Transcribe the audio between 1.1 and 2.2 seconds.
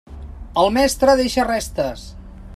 deixa restes.